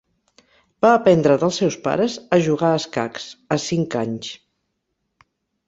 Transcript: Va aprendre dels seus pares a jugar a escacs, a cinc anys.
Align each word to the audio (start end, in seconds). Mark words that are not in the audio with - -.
Va 0.85 0.93
aprendre 0.99 1.35
dels 1.43 1.59
seus 1.61 1.77
pares 1.83 2.15
a 2.37 2.41
jugar 2.49 2.71
a 2.77 2.81
escacs, 2.81 3.29
a 3.57 3.61
cinc 3.69 4.01
anys. 4.03 4.33